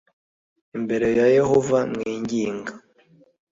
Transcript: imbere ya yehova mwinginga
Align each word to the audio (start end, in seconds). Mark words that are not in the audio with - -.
imbere 0.77 1.07
ya 1.17 1.27
yehova 1.37 1.79
mwinginga 1.91 2.71